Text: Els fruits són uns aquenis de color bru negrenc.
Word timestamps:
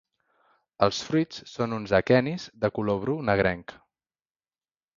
Els 0.85 1.01
fruits 1.09 1.43
són 1.51 1.75
uns 1.77 1.93
aquenis 1.99 2.47
de 2.65 2.73
color 2.79 2.99
bru 3.05 3.19
negrenc. 3.31 3.77